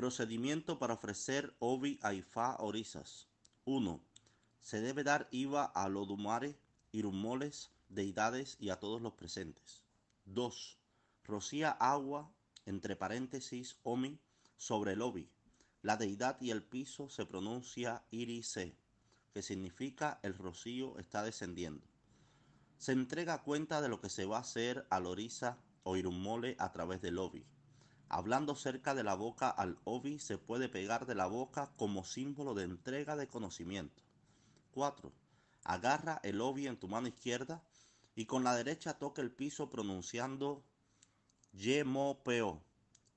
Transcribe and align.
Procedimiento 0.00 0.78
para 0.78 0.94
ofrecer 0.94 1.54
Obi 1.58 1.98
a 2.00 2.14
Ifá 2.14 2.56
Orisas. 2.58 3.28
1. 3.66 4.00
Se 4.62 4.80
debe 4.80 5.04
dar 5.04 5.28
IVA 5.30 5.66
a 5.66 5.90
Lodumare, 5.90 6.58
Irumoles, 6.90 7.70
deidades 7.90 8.56
y 8.58 8.70
a 8.70 8.76
todos 8.76 9.02
los 9.02 9.12
presentes. 9.12 9.84
2. 10.24 10.78
Rocía 11.24 11.72
agua, 11.72 12.32
entre 12.64 12.96
paréntesis, 12.96 13.76
Omi, 13.82 14.18
sobre 14.56 14.94
el 14.94 15.02
Obi. 15.02 15.28
La 15.82 15.98
deidad 15.98 16.40
y 16.40 16.50
el 16.50 16.62
piso 16.62 17.10
se 17.10 17.26
pronuncia 17.26 18.02
Irise, 18.10 18.74
que 19.34 19.42
significa 19.42 20.18
el 20.22 20.32
rocío 20.32 20.98
está 20.98 21.22
descendiendo. 21.24 21.86
Se 22.78 22.92
entrega 22.92 23.42
cuenta 23.42 23.82
de 23.82 23.90
lo 23.90 24.00
que 24.00 24.08
se 24.08 24.24
va 24.24 24.38
a 24.38 24.40
hacer 24.40 24.86
al 24.88 25.04
Orisa 25.04 25.58
o 25.82 25.98
Irumole 25.98 26.56
a 26.58 26.72
través 26.72 27.02
del 27.02 27.18
Obi. 27.18 27.44
Hablando 28.12 28.56
cerca 28.56 28.92
de 28.96 29.04
la 29.04 29.14
boca 29.14 29.48
al 29.48 29.78
Obi 29.84 30.18
se 30.18 30.36
puede 30.36 30.68
pegar 30.68 31.06
de 31.06 31.14
la 31.14 31.26
boca 31.26 31.70
como 31.76 32.04
símbolo 32.04 32.54
de 32.54 32.64
entrega 32.64 33.14
de 33.14 33.28
conocimiento. 33.28 34.02
4. 34.72 35.12
Agarra 35.62 36.18
el 36.24 36.40
Obi 36.40 36.66
en 36.66 36.76
tu 36.76 36.88
mano 36.88 37.06
izquierda 37.06 37.62
y 38.16 38.26
con 38.26 38.42
la 38.42 38.56
derecha 38.56 38.98
toca 38.98 39.22
el 39.22 39.30
piso 39.30 39.70
pronunciando 39.70 40.64
Ye 41.52 41.84
mo 41.84 42.24
peo. 42.24 42.64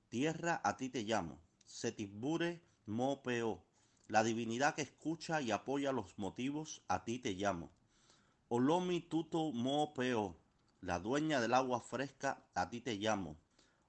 Tierra 0.10 0.62
a 0.64 0.78
ti 0.78 0.90
te 0.90 1.02
llamo. 1.02 1.40
Setibure 1.66 2.62
mo 2.86 3.24
peo. 3.24 3.64
La 4.08 4.24
divinidad 4.24 4.76
que 4.76 4.84
escucha 4.84 5.42
y 5.42 5.50
apoya 5.50 5.92
los 5.92 6.20
motivos 6.20 6.84
a 6.88 7.04
ti 7.04 7.18
te 7.18 7.34
llamo. 7.34 7.72
Olomi 8.48 9.02
tuto 9.02 9.52
mo 9.54 9.92
peo. 9.96 10.38
La 10.82 11.00
dueña 11.00 11.42
del 11.42 11.56
agua 11.56 11.82
fresca 11.82 12.46
a 12.54 12.70
ti 12.70 12.80
te 12.80 12.94
llamo. 12.94 13.43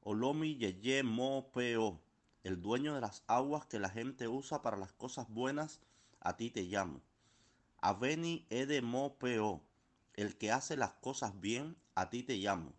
Olomi 0.07 0.57
Yeye 0.57 1.03
Mo 1.03 1.51
Peo, 1.51 1.99
el 2.43 2.61
dueño 2.61 2.95
de 2.95 3.01
las 3.01 3.25
aguas 3.27 3.65
que 3.65 3.79
la 3.79 3.89
gente 3.89 4.29
usa 4.29 4.61
para 4.61 4.77
las 4.77 4.93
cosas 4.93 5.31
buenas, 5.31 5.81
a 6.21 6.37
ti 6.37 6.51
te 6.51 6.65
llamo. 6.65 7.01
Aveni 7.81 8.47
Ede 8.51 8.83
Mo 8.83 9.17
Peo, 9.17 9.63
el 10.13 10.37
que 10.37 10.53
hace 10.53 10.77
las 10.77 10.93
cosas 10.93 11.41
bien, 11.41 11.79
a 11.95 12.11
ti 12.11 12.23
te 12.23 12.37
llamo. 12.37 12.75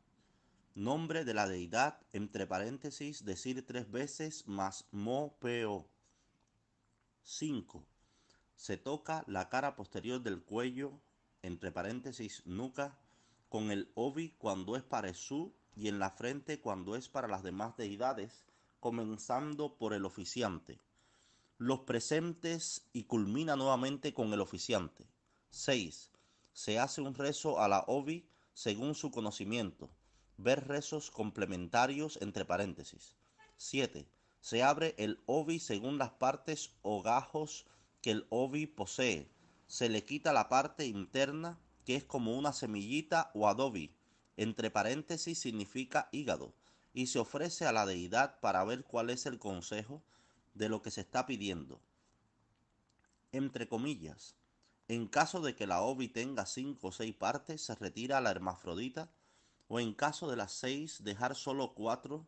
Nombre 0.75 1.25
de 1.25 1.33
la 1.33 1.47
deidad, 1.47 1.99
entre 2.13 2.45
paréntesis, 2.45 3.25
decir 3.25 3.65
tres 3.65 3.89
veces 3.89 4.47
más 4.47 4.85
Mo 4.91 5.35
Peo. 5.39 5.89
5. 7.23 7.83
Se 8.55 8.77
toca 8.77 9.23
la 9.25 9.49
cara 9.49 9.75
posterior 9.75 10.21
del 10.21 10.43
cuello, 10.43 11.01
entre 11.41 11.71
paréntesis, 11.71 12.45
nuca, 12.45 12.99
con 13.49 13.71
el 13.71 13.91
obi 13.95 14.35
cuando 14.37 14.75
es 14.75 14.83
para 14.83 15.11
su 15.15 15.55
y 15.75 15.87
en 15.87 15.99
la 15.99 16.11
frente 16.11 16.59
cuando 16.59 16.95
es 16.95 17.09
para 17.09 17.27
las 17.27 17.43
demás 17.43 17.75
deidades, 17.77 18.45
comenzando 18.79 19.77
por 19.77 19.93
el 19.93 20.05
oficiante. 20.05 20.79
Los 21.57 21.81
presentes 21.81 22.85
y 22.93 23.03
culmina 23.03 23.55
nuevamente 23.55 24.13
con 24.13 24.31
el 24.33 24.41
oficiante. 24.41 25.05
6. 25.49 26.11
Se 26.53 26.79
hace 26.79 27.01
un 27.01 27.15
rezo 27.15 27.59
a 27.59 27.67
la 27.67 27.83
Obi 27.87 28.27
según 28.53 28.95
su 28.95 29.11
conocimiento. 29.11 29.89
Ver 30.37 30.67
rezos 30.67 31.11
complementarios 31.11 32.17
entre 32.21 32.45
paréntesis. 32.45 33.15
7. 33.57 34.07
Se 34.41 34.63
abre 34.63 34.95
el 34.97 35.23
Obi 35.25 35.59
según 35.59 35.97
las 35.97 36.11
partes 36.11 36.71
o 36.81 37.01
gajos 37.01 37.65
que 38.01 38.11
el 38.11 38.27
Obi 38.29 38.67
posee. 38.67 39.31
Se 39.67 39.89
le 39.89 40.05
quita 40.05 40.33
la 40.33 40.49
parte 40.49 40.85
interna 40.85 41.57
que 41.85 41.95
es 41.95 42.03
como 42.03 42.37
una 42.37 42.51
semillita 42.51 43.31
o 43.33 43.47
adobe 43.47 43.94
entre 44.37 44.71
paréntesis 44.71 45.39
significa 45.39 46.09
hígado, 46.11 46.53
y 46.93 47.07
se 47.07 47.19
ofrece 47.19 47.65
a 47.65 47.71
la 47.71 47.85
deidad 47.85 48.39
para 48.39 48.63
ver 48.63 48.85
cuál 48.85 49.09
es 49.09 49.25
el 49.25 49.37
consejo 49.37 50.01
de 50.53 50.69
lo 50.69 50.81
que 50.81 50.91
se 50.91 51.01
está 51.01 51.25
pidiendo. 51.25 51.81
Entre 53.31 53.67
comillas, 53.67 54.35
en 54.87 55.07
caso 55.07 55.41
de 55.41 55.55
que 55.55 55.67
la 55.67 55.81
ovi 55.81 56.07
tenga 56.07 56.45
cinco 56.45 56.87
o 56.87 56.91
seis 56.91 57.15
partes, 57.15 57.61
se 57.61 57.75
retira 57.75 58.17
a 58.17 58.21
la 58.21 58.31
hermafrodita, 58.31 59.09
o 59.67 59.79
en 59.79 59.93
caso 59.93 60.29
de 60.29 60.37
las 60.37 60.53
seis, 60.53 61.03
dejar 61.03 61.35
solo 61.35 61.73
cuatro, 61.73 62.25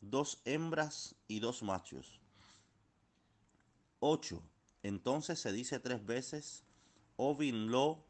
dos 0.00 0.42
hembras 0.44 1.16
y 1.26 1.40
dos 1.40 1.62
machos. 1.62 2.20
8. 4.00 4.42
Entonces 4.82 5.40
se 5.40 5.50
dice 5.50 5.80
tres 5.80 6.04
veces 6.04 6.62
ovin 7.16 7.70
lo 7.70 8.04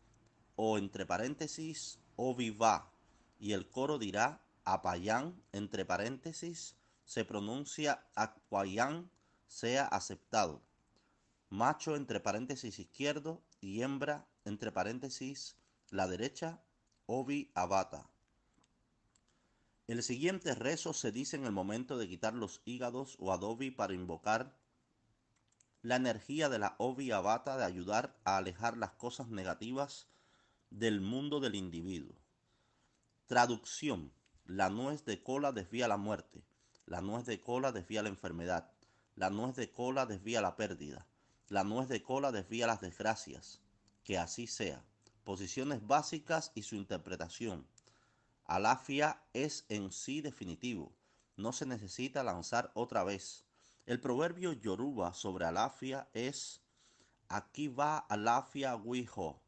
o 0.56 0.76
entre 0.76 1.06
paréntesis 1.06 2.00
oviva 2.16 2.90
y 3.44 3.52
el 3.52 3.68
coro 3.68 3.98
dirá 3.98 4.40
Apayán, 4.64 5.38
entre 5.52 5.84
paréntesis, 5.84 6.76
se 7.04 7.26
pronuncia 7.26 8.06
Aquayán, 8.14 9.10
sea 9.46 9.84
aceptado. 9.84 10.62
Macho, 11.50 11.94
entre 11.94 12.20
paréntesis 12.20 12.78
izquierdo, 12.78 13.42
y 13.60 13.82
hembra, 13.82 14.26
entre 14.46 14.72
paréntesis, 14.72 15.58
la 15.90 16.06
derecha, 16.06 16.62
Obi 17.04 17.50
Abata. 17.54 18.08
El 19.88 20.02
siguiente 20.02 20.54
rezo 20.54 20.94
se 20.94 21.12
dice 21.12 21.36
en 21.36 21.44
el 21.44 21.52
momento 21.52 21.98
de 21.98 22.08
quitar 22.08 22.32
los 22.32 22.62
hígados 22.64 23.18
o 23.20 23.30
adobe 23.30 23.70
para 23.70 23.92
invocar 23.92 24.56
la 25.82 25.96
energía 25.96 26.48
de 26.48 26.60
la 26.60 26.76
Obi 26.78 27.10
Abata 27.10 27.58
de 27.58 27.64
ayudar 27.64 28.18
a 28.24 28.38
alejar 28.38 28.78
las 28.78 28.92
cosas 28.92 29.28
negativas 29.28 30.06
del 30.70 31.02
mundo 31.02 31.40
del 31.40 31.56
individuo. 31.56 32.23
Traducción. 33.26 34.12
La 34.44 34.68
nuez 34.68 35.06
de 35.06 35.22
cola 35.22 35.50
desvía 35.50 35.88
la 35.88 35.96
muerte. 35.96 36.44
La 36.84 37.00
nuez 37.00 37.24
de 37.24 37.40
cola 37.40 37.72
desvía 37.72 38.02
la 38.02 38.10
enfermedad. 38.10 38.70
La 39.14 39.30
nuez 39.30 39.56
de 39.56 39.72
cola 39.72 40.04
desvía 40.04 40.42
la 40.42 40.56
pérdida. 40.56 41.06
La 41.48 41.64
nuez 41.64 41.88
de 41.88 42.02
cola 42.02 42.32
desvía 42.32 42.66
las 42.66 42.82
desgracias. 42.82 43.62
Que 44.02 44.18
así 44.18 44.46
sea. 44.46 44.84
Posiciones 45.24 45.86
básicas 45.86 46.52
y 46.54 46.64
su 46.64 46.76
interpretación. 46.76 47.66
Alafia 48.44 49.22
es 49.32 49.64
en 49.70 49.90
sí 49.90 50.20
definitivo. 50.20 50.94
No 51.38 51.54
se 51.54 51.64
necesita 51.64 52.22
lanzar 52.24 52.72
otra 52.74 53.04
vez. 53.04 53.46
El 53.86 54.02
proverbio 54.02 54.52
yoruba 54.52 55.14
sobre 55.14 55.46
alafia 55.46 56.10
es 56.12 56.60
aquí 57.28 57.68
va 57.68 57.96
alafia 57.96 58.76
wijo 58.76 59.43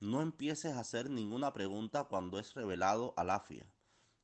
no 0.00 0.22
empieces 0.22 0.72
a 0.72 0.80
hacer 0.80 1.10
ninguna 1.10 1.52
pregunta 1.52 2.04
cuando 2.04 2.38
es 2.38 2.54
revelado 2.54 3.12
al 3.18 3.28
afia. 3.28 3.66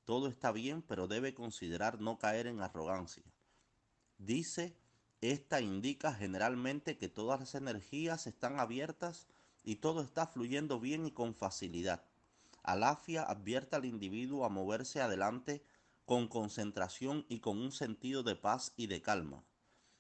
Todo 0.05 0.29
está 0.29 0.51
bien, 0.51 0.81
pero 0.81 1.07
debe 1.07 1.35
considerar 1.35 2.01
no 2.01 2.19
caer 2.19 2.47
en 2.47 2.61
arrogancia. 2.61 3.25
Dice, 4.17 4.75
esta 5.21 5.61
indica 5.61 6.15
generalmente 6.15 6.97
que 6.97 7.09
todas 7.09 7.41
las 7.41 7.55
energías 7.55 8.27
están 8.27 8.59
abiertas 8.59 9.27
y 9.63 9.77
todo 9.77 10.01
está 10.01 10.27
fluyendo 10.27 10.81
bien 10.81 11.07
y 11.07 11.11
con 11.11 11.35
facilidad. 11.35 12.05
Alafia 12.63 13.23
advierte 13.25 13.77
al 13.77 13.85
individuo 13.85 14.45
a 14.45 14.49
moverse 14.49 15.03
adelante 15.03 15.63
con 16.07 16.29
concentración 16.29 17.27
y 17.29 17.41
con 17.41 17.59
un 17.59 17.73
sentido 17.73 18.23
de 18.23 18.37
paz 18.37 18.73
y 18.77 18.87
de 18.87 19.03
calma. 19.03 19.45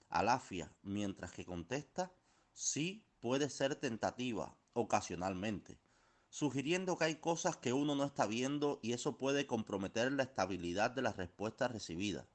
Alafia, 0.08 0.72
mientras 0.82 1.32
que 1.32 1.44
contesta, 1.44 2.12
sí 2.54 3.04
puede 3.20 3.50
ser 3.50 3.74
tentativa, 3.74 4.56
ocasionalmente, 4.76 5.78
sugiriendo 6.28 6.96
que 6.96 7.06
hay 7.06 7.14
cosas 7.16 7.56
que 7.56 7.72
uno 7.72 7.94
no 7.94 8.04
está 8.04 8.26
viendo 8.26 8.78
y 8.82 8.92
eso 8.92 9.16
puede 9.16 9.46
comprometer 9.46 10.12
la 10.12 10.24
estabilidad 10.24 10.90
de 10.90 11.02
las 11.02 11.16
respuestas 11.16 11.72
recibidas, 11.72 12.26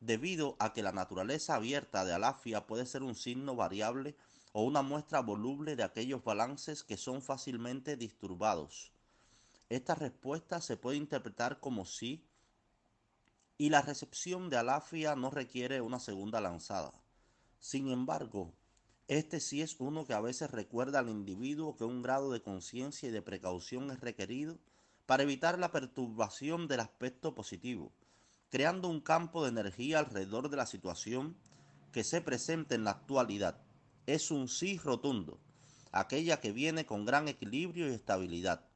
debido 0.00 0.56
a 0.58 0.72
que 0.72 0.82
la 0.82 0.92
naturaleza 0.92 1.54
abierta 1.54 2.04
de 2.04 2.14
Alafia 2.14 2.66
puede 2.66 2.86
ser 2.86 3.02
un 3.02 3.14
signo 3.14 3.54
variable 3.54 4.16
o 4.52 4.62
una 4.62 4.82
muestra 4.82 5.20
voluble 5.20 5.76
de 5.76 5.82
aquellos 5.82 6.24
balances 6.24 6.82
que 6.82 6.96
son 6.96 7.22
fácilmente 7.22 7.96
disturbados. 7.96 8.92
Esta 9.68 9.94
respuesta 9.94 10.60
se 10.60 10.76
puede 10.76 10.96
interpretar 10.96 11.60
como 11.60 11.84
sí 11.84 12.24
y 13.58 13.70
la 13.70 13.82
recepción 13.82 14.50
de 14.50 14.56
Alafia 14.56 15.16
no 15.16 15.30
requiere 15.30 15.80
una 15.80 16.00
segunda 16.00 16.40
lanzada. 16.40 16.92
Sin 17.60 17.90
embargo, 17.90 18.52
este 19.14 19.38
sí 19.38 19.62
es 19.62 19.76
uno 19.78 20.06
que 20.06 20.12
a 20.12 20.20
veces 20.20 20.50
recuerda 20.50 20.98
al 20.98 21.08
individuo 21.08 21.76
que 21.76 21.84
un 21.84 22.02
grado 22.02 22.32
de 22.32 22.42
conciencia 22.42 23.08
y 23.08 23.12
de 23.12 23.22
precaución 23.22 23.92
es 23.92 24.00
requerido 24.00 24.58
para 25.06 25.22
evitar 25.22 25.56
la 25.56 25.70
perturbación 25.70 26.66
del 26.66 26.80
aspecto 26.80 27.32
positivo, 27.32 27.92
creando 28.50 28.88
un 28.88 29.00
campo 29.00 29.44
de 29.44 29.50
energía 29.50 30.00
alrededor 30.00 30.48
de 30.48 30.56
la 30.56 30.66
situación 30.66 31.36
que 31.92 32.02
se 32.02 32.22
presenta 32.22 32.74
en 32.74 32.82
la 32.82 32.90
actualidad. 32.90 33.62
Es 34.06 34.32
un 34.32 34.48
sí 34.48 34.78
rotundo, 34.78 35.38
aquella 35.92 36.40
que 36.40 36.50
viene 36.50 36.84
con 36.84 37.04
gran 37.04 37.28
equilibrio 37.28 37.88
y 37.88 37.94
estabilidad. 37.94 38.66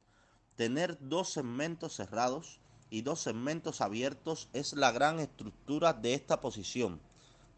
Tener 0.55 0.97
dos 1.01 1.33
segmentos 1.33 1.97
cerrados 1.97 2.61
y 2.89 3.01
dos 3.01 3.19
segmentos 3.19 3.81
abiertos 3.81 4.47
es 4.53 4.71
la 4.71 4.93
gran 4.93 5.19
estructura 5.19 5.91
de 5.91 6.13
esta 6.13 6.39
posición. 6.39 7.01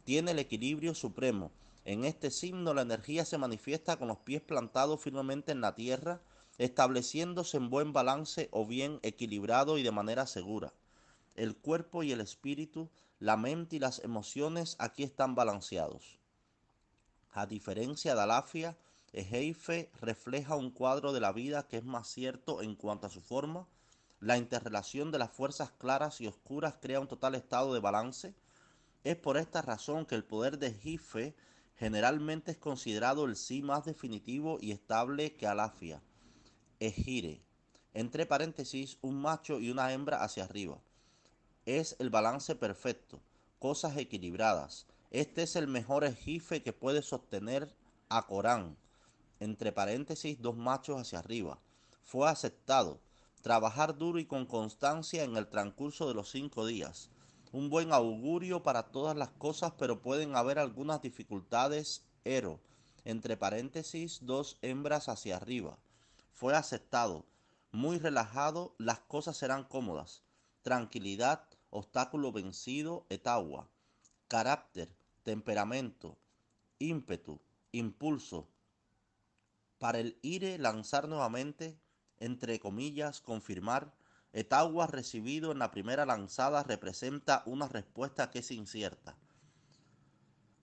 Tiene 0.03 0.31
el 0.31 0.39
equilibrio 0.39 0.95
supremo 0.95 1.51
en 1.83 2.05
este 2.05 2.29
signo 2.29 2.73
la 2.73 2.83
energía 2.83 3.25
se 3.25 3.37
manifiesta 3.37 3.97
con 3.97 4.07
los 4.07 4.19
pies 4.19 4.41
plantados 4.41 5.01
firmemente 5.01 5.51
en 5.51 5.61
la 5.61 5.73
tierra, 5.73 6.21
estableciéndose 6.57 7.57
en 7.57 7.69
buen 7.69 7.91
balance 7.91 8.49
o 8.51 8.67
bien 8.67 8.99
equilibrado 9.01 9.77
y 9.77 9.83
de 9.83 9.91
manera 9.91 10.27
segura. 10.27 10.73
el 11.35 11.55
cuerpo 11.55 12.03
y 12.03 12.11
el 12.11 12.21
espíritu, 12.21 12.89
la 13.19 13.37
mente 13.37 13.77
y 13.77 13.79
las 13.79 13.99
emociones 13.99 14.75
aquí 14.79 15.03
están 15.03 15.33
balanceados. 15.33 16.19
A 17.31 17.45
diferencia 17.45 18.13
de 18.13 18.21
Alafia, 18.21 18.77
Ejeife 19.13 19.89
refleja 20.01 20.55
un 20.55 20.71
cuadro 20.71 21.13
de 21.13 21.21
la 21.21 21.31
vida 21.31 21.67
que 21.67 21.77
es 21.77 21.85
más 21.85 22.09
cierto 22.09 22.61
en 22.61 22.75
cuanto 22.75 23.07
a 23.07 23.09
su 23.09 23.21
forma. 23.21 23.67
La 24.19 24.37
interrelación 24.37 25.11
de 25.11 25.19
las 25.19 25.31
fuerzas 25.31 25.71
claras 25.71 26.21
y 26.21 26.27
oscuras 26.27 26.75
crea 26.81 26.99
un 26.99 27.07
total 27.07 27.35
estado 27.35 27.73
de 27.73 27.79
balance. 27.79 28.35
Es 29.03 29.15
por 29.15 29.37
esta 29.37 29.61
razón 29.61 30.05
que 30.05 30.15
el 30.15 30.23
poder 30.23 30.59
de 30.59 30.67
Ejeife 30.67 31.33
generalmente 31.81 32.51
es 32.51 32.57
considerado 32.59 33.25
el 33.25 33.35
sí 33.35 33.63
más 33.63 33.85
definitivo 33.85 34.59
y 34.61 34.71
estable 34.71 35.35
que 35.35 35.47
Alafia. 35.47 35.99
Ejire, 36.79 37.41
entre 37.95 38.27
paréntesis, 38.27 38.99
un 39.01 39.19
macho 39.19 39.59
y 39.59 39.71
una 39.71 39.91
hembra 39.91 40.23
hacia 40.23 40.43
arriba. 40.43 40.79
Es 41.65 41.95
el 41.97 42.11
balance 42.11 42.53
perfecto, 42.53 43.19
cosas 43.57 43.97
equilibradas. 43.97 44.85
Este 45.09 45.41
es 45.41 45.55
el 45.55 45.67
mejor 45.67 46.03
ejife 46.03 46.61
que 46.61 46.71
puede 46.71 47.01
sostener 47.01 47.73
a 48.09 48.27
Corán, 48.27 48.77
entre 49.39 49.71
paréntesis, 49.71 50.39
dos 50.39 50.55
machos 50.55 51.01
hacia 51.01 51.17
arriba. 51.17 51.57
Fue 52.03 52.29
aceptado. 52.29 52.99
Trabajar 53.41 53.97
duro 53.97 54.19
y 54.19 54.25
con 54.25 54.45
constancia 54.45 55.23
en 55.23 55.35
el 55.35 55.47
transcurso 55.47 56.07
de 56.07 56.13
los 56.13 56.29
cinco 56.29 56.67
días. 56.67 57.09
Un 57.51 57.69
buen 57.69 57.91
augurio 57.91 58.63
para 58.63 58.91
todas 58.91 59.15
las 59.17 59.31
cosas, 59.31 59.73
pero 59.77 60.01
pueden 60.01 60.35
haber 60.35 60.57
algunas 60.57 61.01
dificultades. 61.01 62.05
Ero, 62.23 62.61
entre 63.03 63.35
paréntesis, 63.35 64.19
dos 64.21 64.57
hembras 64.61 65.09
hacia 65.09 65.35
arriba. 65.35 65.77
Fue 66.31 66.55
aceptado 66.55 67.25
muy 67.73 67.99
relajado, 67.99 68.75
las 68.77 68.99
cosas 68.99 69.37
serán 69.37 69.63
cómodas. 69.63 70.23
Tranquilidad, 70.61 71.47
obstáculo 71.69 72.31
vencido, 72.31 73.05
etagua. 73.09 73.69
Carácter, 74.27 74.93
temperamento, 75.23 76.17
ímpetu, 76.79 77.39
impulso. 77.71 78.49
Para 79.77 79.99
el 79.99 80.17
ire 80.21 80.57
lanzar 80.57 81.07
nuevamente, 81.07 81.79
entre 82.19 82.59
comillas, 82.59 83.21
confirmar, 83.21 83.93
etagua 84.33 84.87
recibido 84.87 85.51
en 85.51 85.59
la 85.59 85.71
primera 85.71 86.05
lanzada 86.05 86.63
representa 86.63 87.43
una 87.45 87.67
respuesta 87.67 88.31
que 88.31 88.39
es 88.39 88.51
incierta. 88.51 89.17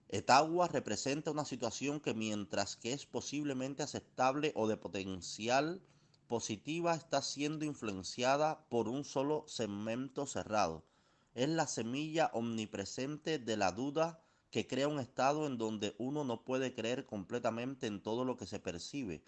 Etagua 0.09 0.69
representa 0.69 1.31
una 1.31 1.45
situación 1.45 2.01
que 2.01 2.15
mientras 2.15 2.77
que 2.77 2.95
es 2.95 3.05
posiblemente 3.05 3.83
aceptable 3.83 4.53
o 4.55 4.67
de 4.67 4.79
potencial 4.79 5.83
positiva 6.29 6.95
está 6.95 7.21
siendo 7.21 7.67
influenciada 7.67 8.67
por 8.71 8.89
un 8.89 9.05
solo 9.05 9.45
segmento 9.47 10.27
cerrado. 10.27 10.83
Es 11.35 11.49
la 11.51 11.67
semilla 11.67 12.31
omnipresente 12.33 13.39
de 13.39 13.57
la 13.59 13.73
duda 13.73 14.23
que 14.51 14.67
crea 14.67 14.89
un 14.89 14.99
estado 14.99 15.47
en 15.47 15.59
donde 15.59 15.95
uno 15.99 16.25
no 16.25 16.43
puede 16.43 16.75
creer 16.75 17.05
completamente 17.05 17.87
en 17.87 18.03
todo 18.03 18.25
lo 18.25 18.39
que 18.39 18.47
se 18.47 18.61
percibe, 18.61 19.23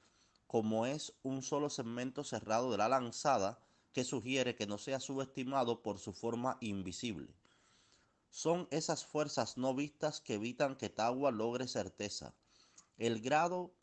como 0.46 0.86
es 0.86 1.12
un 1.22 1.42
solo 1.42 1.68
segmento 1.68 2.24
cerrado 2.24 2.70
de 2.70 2.78
la 2.78 2.88
lanzada 2.88 3.58
que 3.92 4.04
sugiere 4.04 4.54
que 4.54 4.66
no 4.66 4.78
sea 4.78 5.00
subestimado 5.00 5.82
por 5.82 5.98
su 5.98 6.12
forma 6.12 6.58
invisible. 6.60 7.34
Son 8.28 8.68
esas 8.70 9.04
fuerzas 9.04 9.56
no 9.56 9.74
vistas 9.74 10.20
que 10.20 10.34
evitan 10.34 10.76
que 10.76 10.88
Tawa 10.88 11.30
logre 11.32 11.66
certeza. 11.66 12.34
El 12.96 13.20
grado 13.20 13.74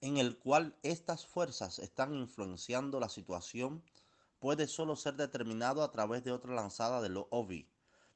en 0.00 0.16
el 0.18 0.38
cual 0.38 0.78
estas 0.82 1.26
fuerzas 1.26 1.78
están 1.78 2.14
influenciando 2.14 3.00
la 3.00 3.08
situación 3.08 3.82
puede 4.38 4.66
solo 4.66 4.96
ser 4.96 5.14
determinado 5.14 5.82
a 5.82 5.90
través 5.90 6.24
de 6.24 6.32
otra 6.32 6.54
lanzada 6.54 7.00
de 7.00 7.08
lo 7.08 7.28
OVI, 7.30 7.70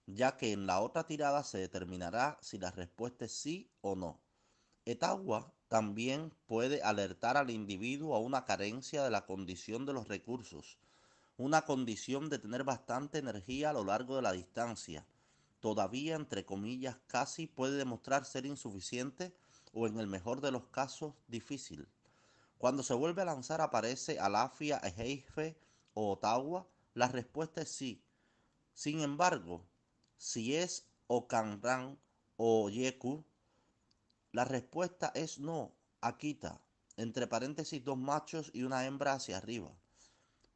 ya 0.07 0.37
que 0.37 0.53
en 0.53 0.67
la 0.67 0.81
otra 0.81 1.07
tirada 1.07 1.43
se 1.45 1.59
determinará 1.59 2.39
si 2.43 2.59
la 2.59 2.71
respuesta 2.71 3.25
es 3.25 3.33
sí 3.33 3.71
o 3.81 3.97
no. 3.97 4.21
Etagua 4.91 5.53
también 5.69 6.33
puede 6.47 6.83
alertar 6.83 7.37
al 7.37 7.51
individuo 7.51 8.15
a 8.15 8.21
una 8.21 8.47
carencia 8.47 9.05
de 9.05 9.11
la 9.11 9.27
condición 9.27 9.85
de 9.85 9.93
los 9.93 10.09
recursos, 10.09 10.79
una 11.37 11.67
condición 11.67 12.31
de 12.31 12.39
tener 12.39 12.65
bastante 12.65 13.19
energía 13.19 13.69
a 13.69 13.73
lo 13.75 13.85
largo 13.85 14.17
de 14.17 14.23
la 14.23 14.33
distancia. 14.33 15.05
Todavía, 15.61 16.17
entre 16.17 16.47
comillas, 16.47 16.97
casi 17.07 17.47
puede 17.47 17.77
demostrar 17.77 18.25
ser 18.25 18.47
insuficiente 18.47 19.35
o 19.75 19.87
en 19.87 20.01
el 20.01 20.07
mejor 20.07 20.41
de 20.41 20.53
los 20.53 20.69
casos 20.69 21.13
difícil. 21.27 21.87
Cuando 22.57 22.83
se 22.83 22.95
vuelve 22.95 23.21
a 23.21 23.27
lanzar 23.27 23.61
aparece 23.61 24.19
Alafia, 24.19 24.79
Ejeife 24.79 25.59
o 25.93 26.13
Ottawa, 26.13 26.67
la 26.95 27.09
respuesta 27.09 27.61
es 27.61 27.71
sí. 27.71 28.03
Sin 28.73 29.01
embargo, 29.01 29.67
si 30.17 30.57
es 30.57 30.87
Okanran 31.09 31.99
o 32.39 32.71
Yeku, 32.71 33.23
la 34.31 34.45
respuesta 34.45 35.11
es 35.15 35.39
no, 35.39 35.73
Akita, 36.03 36.61
entre 36.97 37.27
paréntesis 37.27 37.83
dos 37.83 37.97
machos 37.97 38.51
y 38.53 38.63
una 38.63 38.85
hembra 38.85 39.15
hacia 39.15 39.39
arriba. 39.39 39.73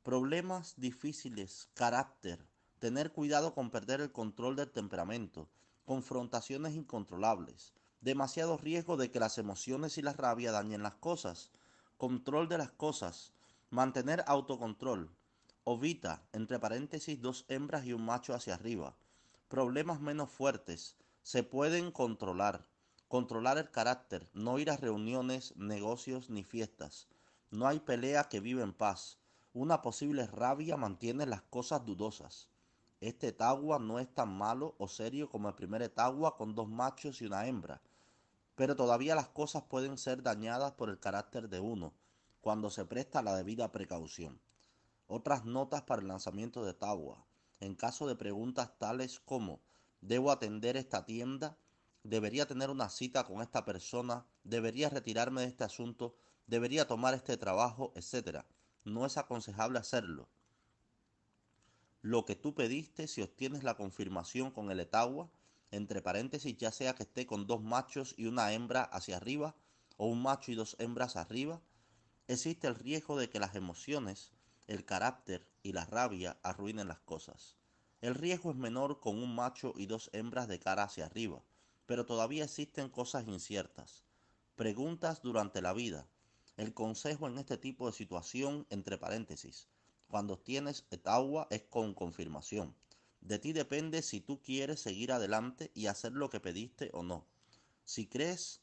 Problemas 0.03 0.75
difíciles, 0.77 1.71
carácter, 1.73 2.47
tener 2.81 3.13
cuidado 3.13 3.55
con 3.55 3.71
perder 3.71 4.03
el 4.03 4.13
control 4.13 4.57
del 4.57 4.71
temperamento, 4.71 5.49
confrontaciones 5.87 6.75
incontrolables, 6.75 7.73
demasiado 8.03 8.59
riesgo 8.59 8.99
de 8.99 9.11
que 9.11 9.21
las 9.21 9.39
emociones 9.39 9.97
y 9.97 10.03
la 10.03 10.13
rabia 10.13 10.53
dañen 10.53 10.83
las 10.83 10.97
cosas, 10.97 11.51
control 11.97 12.49
de 12.49 12.59
las 12.59 12.73
cosas, 12.73 13.33
mantener 13.71 14.23
autocontrol, 14.27 15.11
ovita, 15.65 16.23
entre 16.33 16.59
paréntesis 16.59 17.23
dos 17.23 17.47
hembras 17.49 17.87
y 17.87 17.95
un 17.95 18.05
macho 18.05 18.35
hacia 18.35 18.55
arriba, 18.55 18.97
problemas 19.49 20.01
menos 20.01 20.31
fuertes, 20.31 20.97
se 21.23 21.43
pueden 21.43 21.91
controlar, 21.91 22.67
controlar 23.12 23.59
el 23.59 23.70
carácter, 23.70 24.26
no 24.32 24.59
ir 24.59 24.70
a 24.70 24.76
reuniones, 24.79 25.55
negocios 25.56 26.31
ni 26.31 26.44
fiestas, 26.44 27.09
no 27.50 27.69
hay 27.69 27.79
pelea 27.79 28.25
que 28.25 28.41
vive 28.41 28.62
en 28.62 28.73
paz, 28.73 29.19
una 29.53 29.82
posible 29.82 30.26
rabia 30.26 30.79
mantiene 30.79 31.26
las 31.26 31.43
cosas 31.43 31.85
dudosas. 31.85 32.49
Este 33.03 33.29
etagua 33.29 33.79
no 33.79 33.99
es 33.99 34.09
tan 34.14 34.31
malo 34.31 34.75
o 34.79 34.88
serio 34.88 35.29
como 35.29 35.49
el 35.49 35.55
primer 35.55 35.82
etagua 35.82 36.37
con 36.37 36.55
dos 36.55 36.69
machos 36.69 37.20
y 37.20 37.26
una 37.26 37.47
hembra 37.47 37.82
pero 38.55 38.76
todavía 38.76 39.15
las 39.15 39.29
cosas 39.29 39.65
pueden 39.65 39.99
ser 39.99 40.23
dañadas 40.23 40.73
por 40.73 40.91
el 40.91 40.99
carácter 40.99 41.49
de 41.49 41.61
uno, 41.61 41.93
cuando 42.41 42.70
se 42.70 42.85
presta 42.85 43.23
la 43.23 43.37
debida 43.37 43.73
precaución. 43.73 44.41
Otras 45.06 45.44
notas 45.44 45.82
para 45.82 46.03
el 46.03 46.08
lanzamiento 46.08 46.65
de 46.65 46.75
Tawa. 46.75 47.25
En 47.61 47.75
caso 47.75 48.06
de 48.06 48.17
preguntas 48.17 48.79
tales 48.79 49.20
como 49.20 49.61
¿debo 50.00 50.31
atender 50.31 50.76
esta 50.76 51.05
tienda? 51.05 51.56
¿Debería 52.05 52.47
tener 52.47 52.69
una 52.69 52.89
cita 52.89 53.25
con 53.25 53.43
esta 53.43 53.65
persona? 53.65 54.27
¿Debería 54.43 54.89
retirarme 54.89 55.43
de 55.43 55.47
este 55.47 55.63
asunto? 55.63 56.17
¿Debería 56.49 56.89
tomar 56.89 57.15
este 57.15 57.37
trabajo? 57.37 57.93
etcétera. 57.94 58.44
No 58.85 59.06
es 59.06 59.17
aconsejable 59.17 59.79
hacerlo. 59.79 60.29
Lo 62.01 62.25
que 62.25 62.35
tú 62.35 62.55
pediste, 62.55 63.06
si 63.06 63.23
obtienes 63.23 63.63
la 63.63 63.77
confirmación 63.77 64.51
con 64.51 64.73
el 64.73 64.81
etagua, 64.81 65.31
entre 65.71 66.03
paréntesis, 66.03 66.56
ya 66.56 66.73
sea 66.73 66.97
que 66.97 67.05
esté 67.05 67.25
con 67.25 67.47
dos 67.47 67.63
machos 67.63 68.15
y 68.19 68.27
una 68.27 68.53
hembra 68.53 68.82
hacia 68.82 69.17
arriba, 69.17 69.55
o 69.97 70.09
un 70.09 70.21
macho 70.21 70.51
y 70.51 70.56
dos 70.56 70.75
hembras 70.81 71.15
arriba, 71.15 71.63
existe 72.27 72.67
el 72.67 72.75
riesgo 72.75 73.17
de 73.17 73.31
que 73.31 73.39
las 73.39 73.55
emociones, 73.55 74.32
el 74.67 74.85
carácter 74.85 75.49
y 75.63 75.73
la 75.73 75.85
rabia 75.87 76.41
arruinen 76.43 76.89
las 76.89 76.99
cosas. 76.99 77.56
El 78.01 78.17
riesgo 78.17 78.51
es 78.51 78.56
menor 78.56 78.99
con 78.99 79.23
un 79.23 79.32
macho 79.37 79.73
y 79.77 79.87
dos 79.87 80.11
hembras 80.13 80.49
de 80.49 80.59
cara 80.59 80.82
hacia 80.82 81.06
arriba, 81.06 81.44
pero 81.86 82.06
todavía 82.06 82.44
existen 82.44 82.89
cosas 82.89 83.27
inciertas. 83.27 84.05
Preguntas 84.56 85.22
durante 85.22 85.62
la 85.62 85.72
vida. 85.72 86.06
El 86.56 86.74
consejo 86.74 87.27
en 87.27 87.39
este 87.39 87.56
tipo 87.56 87.86
de 87.86 87.93
situación, 87.93 88.67
entre 88.70 88.98
paréntesis, 88.98 89.69
cuando 90.06 90.39
tienes 90.39 90.86
etagua 90.91 91.48
es 91.51 91.62
con 91.62 91.94
confirmación. 91.94 92.74
De 93.22 93.39
ti 93.39 93.53
depende 93.53 94.03
si 94.03 94.20
tú 94.20 94.43
quieres 94.43 94.81
seguir 94.81 95.12
adelante 95.12 95.70
y 95.74 95.86
hacer 95.86 96.12
lo 96.12 96.29
que 96.29 96.41
pediste 96.41 96.91
o 96.93 97.03
no. 97.03 97.27
Si 97.84 98.06
crees 98.06 98.62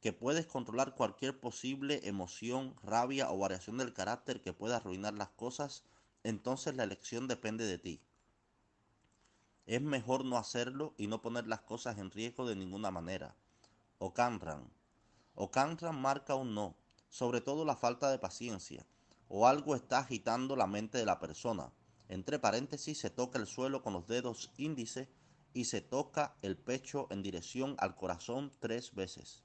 que 0.00 0.12
puedes 0.12 0.46
controlar 0.46 0.94
cualquier 0.94 1.38
posible 1.38 2.00
emoción, 2.08 2.74
rabia 2.82 3.30
o 3.30 3.38
variación 3.38 3.78
del 3.78 3.94
carácter 3.94 4.42
que 4.42 4.52
pueda 4.52 4.76
arruinar 4.76 5.14
las 5.14 5.30
cosas, 5.30 5.84
entonces 6.24 6.76
la 6.76 6.84
elección 6.84 7.28
depende 7.28 7.64
de 7.64 7.78
ti. 7.78 8.02
Es 9.72 9.80
mejor 9.80 10.24
no 10.24 10.36
hacerlo 10.36 10.94
y 10.98 11.06
no 11.06 11.22
poner 11.22 11.46
las 11.46 11.62
cosas 11.62 11.98
en 11.98 12.10
riesgo 12.10 12.46
de 12.46 12.56
ninguna 12.56 12.90
manera. 12.90 13.34
Ocanran. 13.98 14.70
Ocanran 15.34 16.00
marca 16.00 16.34
un 16.34 16.54
no, 16.54 16.76
sobre 17.08 17.40
todo 17.40 17.64
la 17.64 17.76
falta 17.76 18.10
de 18.10 18.18
paciencia, 18.18 18.84
o 19.28 19.46
algo 19.46 19.74
está 19.74 19.98
agitando 20.00 20.56
la 20.56 20.66
mente 20.66 20.98
de 20.98 21.06
la 21.06 21.18
persona 21.18 21.72
entre 22.12 22.38
paréntesis 22.38 22.98
se 22.98 23.08
toca 23.08 23.38
el 23.38 23.46
suelo 23.46 23.82
con 23.82 23.94
los 23.94 24.06
dedos 24.06 24.50
índice 24.58 25.08
y 25.54 25.64
se 25.64 25.80
toca 25.80 26.36
el 26.42 26.58
pecho 26.58 27.06
en 27.08 27.22
dirección 27.22 27.74
al 27.78 27.96
corazón 27.96 28.52
tres 28.60 28.94
veces. 28.94 29.42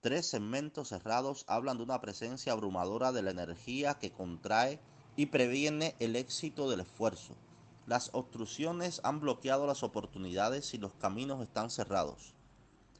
Tres 0.00 0.26
segmentos 0.26 0.88
cerrados 0.88 1.44
hablan 1.46 1.76
de 1.76 1.82
una 1.82 2.00
presencia 2.00 2.52
abrumadora 2.52 3.12
de 3.12 3.20
la 3.20 3.30
energía 3.30 3.98
que 3.98 4.10
contrae 4.10 4.80
y 5.16 5.26
previene 5.26 5.94
el 5.98 6.16
éxito 6.16 6.70
del 6.70 6.80
esfuerzo. 6.80 7.36
Las 7.86 8.08
obstrucciones 8.14 9.02
han 9.04 9.20
bloqueado 9.20 9.66
las 9.66 9.82
oportunidades 9.82 10.72
y 10.72 10.78
los 10.78 10.94
caminos 10.94 11.42
están 11.42 11.70
cerrados. 11.70 12.34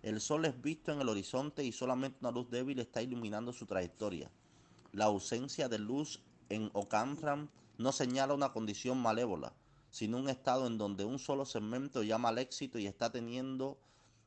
El 0.03 0.21
sol 0.21 0.45
es 0.45 0.61
visto 0.61 0.93
en 0.93 1.01
el 1.01 1.09
horizonte 1.09 1.65
y 1.65 1.73
solamente 1.73 2.19
una 2.21 2.31
luz 2.31 2.51
débil 2.51 2.79
está 2.79 3.01
iluminando 3.01 3.55
su 3.55 3.65
trayectoria. 3.65 4.31
La 4.93 5.07
ausencia 5.07 5.71
de 5.71 5.79
luz 5.79 6.21
en 6.51 6.71
Okamram 6.75 7.49
no 7.79 7.93
señala 7.93 8.35
una 8.35 8.53
condición 8.53 9.01
malévola, 9.01 9.55
sino 9.91 10.19
un 10.19 10.29
estado 10.29 10.67
en 10.67 10.77
donde 10.77 11.07
un 11.07 11.19
solo 11.19 11.47
segmento 11.47 12.03
llama 12.03 12.29
al 12.29 12.39
éxito 12.39 12.79
y 12.79 12.87
está 12.87 13.11
teniendo 13.11 13.79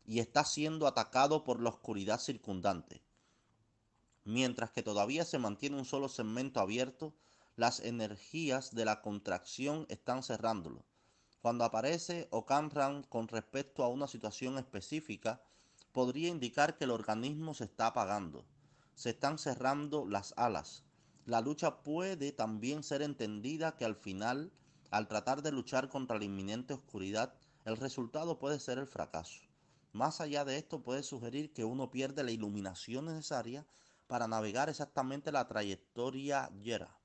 y 0.08 0.20
está 0.20 0.44
siendo 0.44 0.88
atacado 0.88 1.44
por 1.44 1.62
la 1.62 1.70
oscuridad 1.70 2.20
circundante. 2.20 3.04
Mientras 4.24 4.72
que 4.72 4.82
todavía 4.82 5.26
se 5.26 5.38
mantiene 5.38 5.78
un 5.78 5.86
solo 5.86 6.10
segmento 6.10 6.60
abierto, 6.62 7.14
las 7.58 7.80
energías 7.80 8.76
de 8.76 8.86
la 8.86 9.02
contracción 9.02 9.88
están 9.90 10.22
cerrándolo. 10.22 10.86
Cuando 11.42 11.66
aparece 11.66 12.28
Okamram 12.30 13.02
con 13.02 13.28
respecto 13.28 13.84
a 13.84 13.88
una 13.88 14.08
situación 14.08 14.60
específica, 14.60 15.42
podría 15.92 16.30
indicar 16.30 16.78
que 16.78 16.84
el 16.84 16.92
organismo 16.92 17.56
se 17.56 17.64
está 17.64 17.88
apagando. 17.88 18.46
Se 18.94 19.10
están 19.10 19.40
cerrando 19.40 20.06
las 20.06 20.36
alas. 20.38 20.84
La 21.26 21.42
lucha 21.42 21.82
puede 21.82 22.32
también 22.32 22.84
ser 22.84 23.02
entendida 23.02 23.76
que 23.76 23.86
al 23.86 23.96
final, 23.96 24.54
al 24.92 25.08
tratar 25.08 25.42
de 25.42 25.52
luchar 25.52 25.90
contra 25.90 26.20
la 26.20 26.26
inminente 26.26 26.76
oscuridad, 26.76 27.34
el 27.66 27.78
resultado 27.78 28.38
puede 28.38 28.60
ser 28.60 28.78
el 28.78 28.86
fracaso. 28.86 29.42
Más 29.94 30.22
allá 30.22 30.46
de 30.46 30.58
esto 30.58 30.84
puede 30.84 31.02
sugerir 31.02 31.54
que 31.54 31.66
uno 31.66 31.90
pierde 31.90 32.24
la 32.24 32.30
iluminación 32.30 33.06
necesaria 33.06 33.66
para 34.06 34.28
navegar 34.28 34.70
exactamente 34.70 35.32
la 35.32 35.48
trayectoria 35.48 36.52
Yera. 36.62 37.00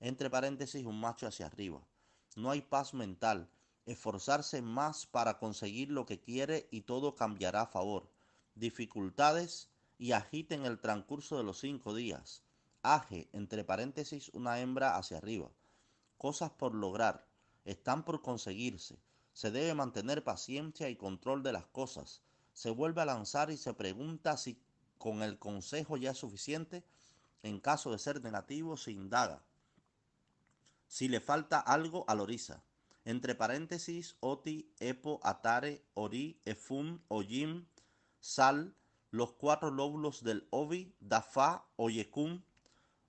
Entre 0.00 0.30
paréntesis, 0.30 0.84
un 0.84 1.00
macho 1.00 1.26
hacia 1.26 1.46
arriba. 1.46 1.80
No 2.36 2.50
hay 2.50 2.62
paz 2.62 2.94
mental. 2.94 3.50
Esforzarse 3.86 4.62
más 4.62 5.06
para 5.06 5.38
conseguir 5.38 5.90
lo 5.90 6.06
que 6.06 6.20
quiere 6.20 6.68
y 6.70 6.82
todo 6.82 7.14
cambiará 7.14 7.62
a 7.62 7.66
favor 7.66 8.10
dificultades 8.58 9.68
y 9.98 10.12
agite 10.12 10.54
en 10.54 10.66
el 10.66 10.80
transcurso 10.80 11.36
de 11.36 11.44
los 11.44 11.60
cinco 11.60 11.94
días. 11.94 12.42
Aje, 12.82 13.28
entre 13.32 13.64
paréntesis, 13.64 14.30
una 14.30 14.60
hembra 14.60 14.96
hacia 14.96 15.18
arriba. 15.18 15.50
Cosas 16.16 16.50
por 16.50 16.74
lograr, 16.74 17.26
están 17.64 18.04
por 18.04 18.22
conseguirse. 18.22 18.98
Se 19.32 19.50
debe 19.50 19.74
mantener 19.74 20.24
paciencia 20.24 20.88
y 20.88 20.96
control 20.96 21.42
de 21.42 21.52
las 21.52 21.66
cosas. 21.66 22.22
Se 22.52 22.70
vuelve 22.70 23.02
a 23.02 23.06
lanzar 23.06 23.50
y 23.50 23.56
se 23.56 23.74
pregunta 23.74 24.36
si 24.36 24.60
con 24.98 25.22
el 25.22 25.38
consejo 25.38 25.96
ya 25.96 26.10
es 26.10 26.18
suficiente. 26.18 26.84
En 27.42 27.60
caso 27.60 27.92
de 27.92 27.98
ser 27.98 28.22
negativo, 28.22 28.76
se 28.76 28.90
indaga. 28.90 29.44
Si 30.88 31.08
le 31.08 31.20
falta 31.20 31.60
algo, 31.60 32.04
aloriza. 32.08 32.64
Entre 33.04 33.34
paréntesis, 33.34 34.16
oti, 34.20 34.72
epo, 34.80 35.20
atare, 35.22 35.84
ori, 35.94 36.40
efun, 36.44 37.02
oyim, 37.08 37.66
sal, 38.20 38.74
los 39.10 39.32
cuatro 39.32 39.70
lóbulos 39.70 40.22
del 40.22 40.46
ovi, 40.50 40.94
dafa, 41.00 41.64
oyekun, 41.76 42.44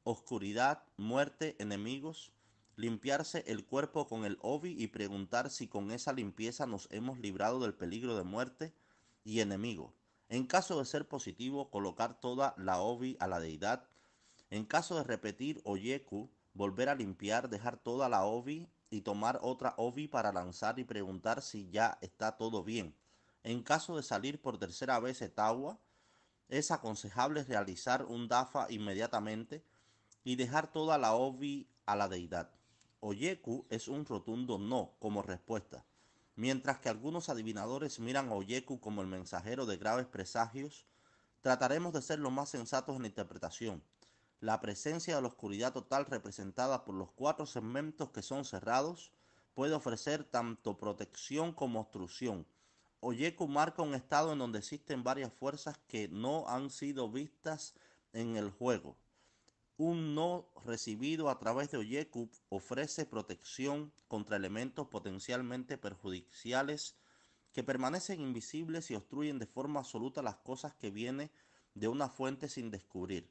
oscuridad, 0.04 0.84
muerte, 0.98 1.56
enemigos, 1.60 2.32
limpiarse 2.76 3.44
el 3.48 3.66
cuerpo 3.66 4.08
con 4.08 4.24
el 4.24 4.38
ovi 4.42 4.76
y 4.78 4.88
preguntar 4.88 5.50
si 5.50 5.68
con 5.68 5.92
esa 5.92 6.14
limpieza 6.14 6.66
nos 6.66 6.88
hemos 6.92 7.20
librado 7.20 7.60
del 7.60 7.74
peligro 7.74 8.16
de 8.16 8.24
muerte 8.24 8.74
y 9.26 9.42
enemigo. 9.42 9.94
En 10.30 10.46
caso 10.46 10.80
de 10.80 10.86
ser 10.86 11.08
positivo, 11.08 11.70
colocar 11.70 12.20
toda 12.22 12.54
la 12.58 12.80
ovi 12.80 13.18
a 13.20 13.28
la 13.28 13.40
deidad. 13.40 13.90
En 14.50 14.66
caso 14.66 14.96
de 14.96 15.04
repetir 15.04 15.60
oyeku, 15.66 16.30
volver 16.54 16.90
a 16.90 16.96
limpiar, 16.96 17.50
dejar 17.50 17.78
toda 17.78 18.10
la 18.10 18.26
ovi 18.26 18.68
y 18.90 19.02
tomar 19.02 19.40
otra 19.42 19.74
ovi 19.78 20.08
para 20.08 20.32
lanzar 20.32 20.80
y 20.80 20.84
preguntar 20.84 21.42
si 21.42 21.70
ya 21.70 21.98
está 22.02 22.38
todo 22.38 22.64
bien. 22.64 22.96
En 23.44 23.64
caso 23.64 23.96
de 23.96 24.04
salir 24.04 24.42
por 24.42 24.58
tercera 24.58 25.00
vez 25.00 25.22
Etagua, 25.22 25.80
es 26.50 26.72
aconsejable 26.72 27.44
realizar 27.44 28.06
un 28.06 28.28
DAFA 28.28 28.68
inmediatamente 28.70 29.64
y 30.24 30.36
dejar 30.36 30.72
toda 30.72 30.98
la 30.98 31.14
OVI 31.14 31.70
a 31.86 31.96
la 31.96 32.10
deidad. 32.10 32.52
Oyeku 33.00 33.66
es 33.70 33.88
un 33.88 34.06
rotundo 34.06 34.58
no 34.58 34.94
como 35.00 35.22
respuesta. 35.22 35.86
Mientras 36.36 36.80
que 36.80 36.90
algunos 36.90 37.30
adivinadores 37.30 38.00
miran 38.00 38.30
a 38.30 38.34
Oyeku 38.34 38.80
como 38.80 39.02
el 39.02 39.08
mensajero 39.08 39.66
de 39.66 39.78
graves 39.78 40.08
presagios, 40.08 40.86
trataremos 41.42 41.94
de 41.94 42.02
ser 42.02 42.20
lo 42.20 42.32
más 42.32 42.50
sensatos 42.50 42.96
en 42.96 43.04
la 43.04 43.08
interpretación. 43.08 43.84
La 44.42 44.62
presencia 44.62 45.16
de 45.16 45.22
la 45.22 45.28
oscuridad 45.28 45.74
total 45.74 46.06
representada 46.06 46.86
por 46.86 46.96
los 46.96 47.12
cuatro 47.12 47.46
segmentos 47.46 48.12
que 48.12 48.22
son 48.22 48.46
cerrados 48.46 49.12
puede 49.54 49.74
ofrecer 49.74 50.24
tanto 50.24 50.78
protección 50.78 51.52
como 51.54 51.82
obstrucción, 51.82 52.46
Oyeku 53.02 53.48
marca 53.48 53.82
un 53.82 53.94
estado 53.94 54.34
en 54.34 54.40
donde 54.40 54.60
existen 54.60 55.04
varias 55.04 55.32
fuerzas 55.32 55.78
que 55.88 56.10
no 56.10 56.46
han 56.50 56.70
sido 56.70 57.10
vistas 57.10 57.74
en 58.12 58.36
el 58.36 58.50
juego. 58.50 58.98
Un 59.78 60.16
no 60.16 60.50
recibido 60.66 61.30
a 61.30 61.40
través 61.40 61.72
de 61.72 61.78
Oyeku 61.78 62.30
ofrece 62.50 63.06
protección 63.06 63.94
contra 64.10 64.36
elementos 64.36 64.90
potencialmente 64.90 65.78
perjudiciales 65.78 66.98
que 67.54 67.64
permanecen 67.64 68.20
invisibles 68.20 68.92
y 68.92 68.96
obstruyen 68.96 69.40
de 69.40 69.48
forma 69.48 69.80
absoluta 69.80 70.22
las 70.22 70.36
cosas 70.36 70.74
que 70.76 70.92
vienen 70.92 71.32
de 71.76 71.88
una 71.88 72.10
fuente 72.10 72.50
sin 72.50 72.70
descubrir. 72.70 73.30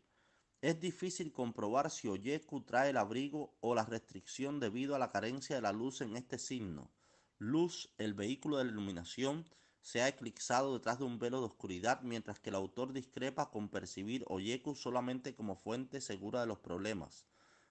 Es 0.60 0.80
difícil 0.80 1.32
comprobar 1.32 1.88
si 1.88 2.08
Oyeku 2.08 2.62
trae 2.62 2.90
el 2.90 2.96
abrigo 2.96 3.56
o 3.60 3.76
la 3.76 3.84
restricción 3.84 4.58
debido 4.58 4.96
a 4.96 4.98
la 4.98 5.12
carencia 5.12 5.54
de 5.54 5.62
la 5.62 5.72
luz 5.72 6.00
en 6.00 6.16
este 6.16 6.36
signo. 6.36 6.90
Luz, 7.38 7.94
el 7.96 8.14
vehículo 8.14 8.56
de 8.56 8.64
la 8.64 8.72
iluminación, 8.72 9.48
se 9.82 10.02
ha 10.02 10.08
eclipsado 10.08 10.74
detrás 10.74 10.98
de 10.98 11.04
un 11.04 11.20
velo 11.20 11.38
de 11.38 11.46
oscuridad, 11.46 12.00
mientras 12.02 12.40
que 12.40 12.50
el 12.50 12.56
autor 12.56 12.92
discrepa 12.92 13.50
con 13.52 13.68
percibir 13.68 14.24
Oyeku 14.26 14.74
solamente 14.74 15.36
como 15.36 15.54
fuente 15.54 16.00
segura 16.00 16.40
de 16.40 16.48
los 16.48 16.58
problemas. 16.58 17.24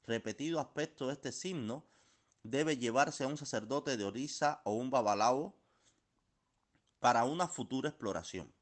Repetido 0.05 0.61
aspecto 0.61 1.07
de 1.07 1.13
este 1.13 1.33
signo 1.33 1.85
debe 2.43 2.77
llevarse 2.77 3.25
a 3.25 3.27
un 3.27 3.37
sacerdote 3.37 3.97
de 3.97 4.05
Orisa 4.05 4.61
o 4.63 4.71
un 4.71 4.89
babalao 4.89 5.53
para 6.99 7.25
una 7.25 7.49
futura 7.49 7.89
exploración. 7.89 8.56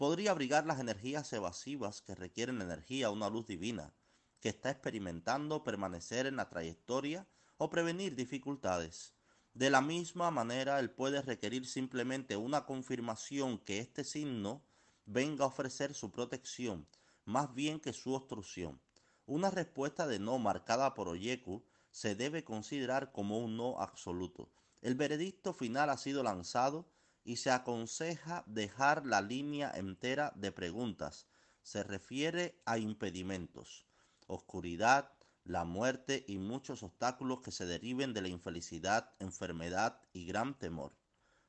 Podría 0.00 0.30
abrigar 0.30 0.64
las 0.64 0.80
energías 0.80 1.30
evasivas 1.34 2.00
que 2.00 2.14
requieren 2.14 2.62
energía, 2.62 3.10
una 3.10 3.28
luz 3.28 3.46
divina, 3.46 3.92
que 4.40 4.48
está 4.48 4.70
experimentando 4.70 5.62
permanecer 5.62 6.24
en 6.24 6.36
la 6.36 6.48
trayectoria 6.48 7.28
o 7.58 7.68
prevenir 7.68 8.16
dificultades. 8.16 9.12
De 9.52 9.68
la 9.68 9.82
misma 9.82 10.30
manera, 10.30 10.80
él 10.80 10.90
puede 10.90 11.20
requerir 11.20 11.66
simplemente 11.66 12.38
una 12.38 12.64
confirmación 12.64 13.58
que 13.58 13.78
este 13.78 14.02
signo 14.04 14.64
venga 15.04 15.44
a 15.44 15.48
ofrecer 15.48 15.92
su 15.92 16.10
protección, 16.10 16.88
más 17.26 17.52
bien 17.52 17.78
que 17.78 17.92
su 17.92 18.14
obstrucción. 18.14 18.80
Una 19.26 19.50
respuesta 19.50 20.06
de 20.06 20.18
no 20.18 20.38
marcada 20.38 20.94
por 20.94 21.08
Oyeku 21.08 21.62
se 21.90 22.14
debe 22.14 22.42
considerar 22.42 23.12
como 23.12 23.38
un 23.38 23.58
no 23.58 23.78
absoluto. 23.78 24.50
El 24.80 24.94
veredicto 24.94 25.52
final 25.52 25.90
ha 25.90 25.98
sido 25.98 26.22
lanzado 26.22 26.88
y 27.24 27.36
se 27.36 27.50
aconseja 27.50 28.44
dejar 28.46 29.06
la 29.06 29.20
línea 29.20 29.70
entera 29.74 30.32
de 30.36 30.52
preguntas. 30.52 31.26
Se 31.62 31.82
refiere 31.82 32.60
a 32.64 32.78
impedimentos, 32.78 33.86
oscuridad, 34.26 35.12
la 35.44 35.64
muerte 35.64 36.24
y 36.28 36.38
muchos 36.38 36.82
obstáculos 36.82 37.40
que 37.40 37.50
se 37.50 37.66
deriven 37.66 38.12
de 38.12 38.22
la 38.22 38.28
infelicidad, 38.28 39.14
enfermedad 39.18 40.00
y 40.12 40.26
gran 40.26 40.58
temor. 40.58 40.92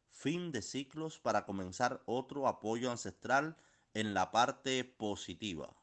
Fin 0.09 0.51
de 0.51 0.61
ciclos 0.61 1.19
para 1.19 1.45
comenzar 1.45 2.01
otro 2.05 2.47
apoyo 2.47 2.91
ancestral 2.91 3.57
en 3.93 4.13
la 4.13 4.31
parte 4.31 4.83
positiva. 4.83 5.75